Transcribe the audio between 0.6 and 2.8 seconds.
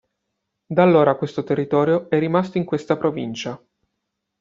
Da allora questo territorio è rimasto in